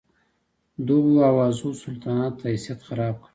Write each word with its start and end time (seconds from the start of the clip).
دغو 0.87 1.13
اوازو 1.31 1.67
د 1.73 1.79
سلطنت 1.83 2.35
حیثیت 2.47 2.79
خراب 2.87 3.15
کړ. 3.21 3.27